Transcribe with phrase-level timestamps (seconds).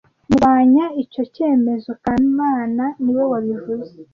[0.29, 3.93] Ndwanya icyo cyemezo kamana niwe wabivuze